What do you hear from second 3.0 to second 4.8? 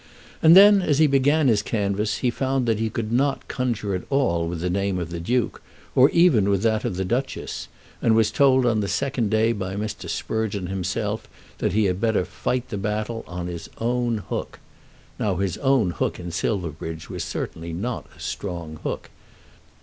not conjure at all with the